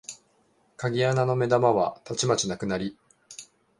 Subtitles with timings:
[0.77, 2.97] 鍵穴の眼玉はたちまちなくなり、